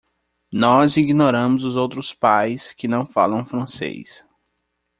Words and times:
Nós 0.51 0.97
ignoramos 0.97 1.63
os 1.63 1.75
outros 1.75 2.11
pais 2.11 2.73
que 2.73 2.87
não 2.87 3.05
falam 3.05 3.45
francês. 3.45 4.25